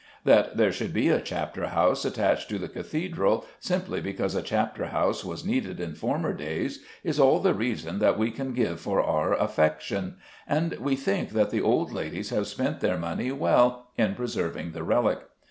That 0.25 0.57
there 0.57 0.71
should 0.71 0.95
be 0.95 1.09
a 1.09 1.21
chapter 1.21 1.67
house 1.67 2.05
attached 2.05 2.49
to 2.49 2.57
the 2.57 2.67
cathedral, 2.67 3.45
simply 3.59 4.01
because 4.01 4.33
a 4.33 4.41
chapter 4.41 4.87
house 4.87 5.23
was 5.23 5.45
needed 5.45 5.79
in 5.79 5.93
former 5.93 6.33
days, 6.33 6.79
is 7.03 7.19
all 7.19 7.39
the 7.39 7.53
reason 7.53 7.99
that 7.99 8.17
we 8.17 8.31
can 8.31 8.53
give 8.55 8.79
for 8.81 8.99
our 8.99 9.33
affection; 9.33 10.15
and 10.47 10.73
we 10.79 10.95
think 10.95 11.33
that 11.33 11.51
the 11.51 11.61
old 11.61 11.93
ladies 11.93 12.31
have 12.31 12.47
spent 12.47 12.79
their 12.79 12.97
money 12.97 13.31
well 13.31 13.89
in 13.95 14.15
preserving 14.15 14.71
the 14.71 14.81
relic. 14.81 15.19